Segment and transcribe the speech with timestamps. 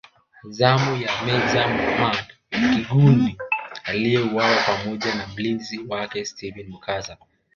[0.57, 2.25] Zamu ya Meja Muhammad
[2.73, 3.33] Kigundu
[3.83, 7.17] aliyeuwa pamoja na mlinzi wake Steven Mukasa